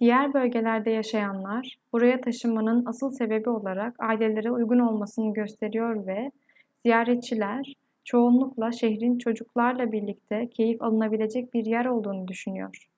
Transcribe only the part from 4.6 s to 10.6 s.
olmasını gösteriyor ve ziyaretçiler çoğunlukla şehrin çocuklarla birlikte